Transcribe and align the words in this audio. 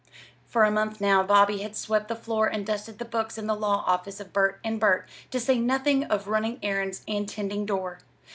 For 0.47 0.63
a 0.63 0.71
month 0.71 0.99
now 0.99 1.21
Bobby 1.21 1.59
had 1.59 1.75
swept 1.75 2.07
the 2.07 2.15
floor 2.15 2.47
and 2.47 2.65
dusted 2.65 2.97
the 2.97 3.05
books 3.05 3.37
in 3.37 3.45
the 3.45 3.53
law 3.53 3.83
office 3.85 4.19
of 4.19 4.33
Burt 4.33 4.59
& 4.69 4.79
Burt, 4.79 5.07
to 5.29 5.39
say 5.39 5.59
nothing 5.59 6.05
of 6.05 6.27
running 6.27 6.57
errands 6.63 7.03
and 7.07 7.29
tending 7.29 7.67
door. 7.67 7.99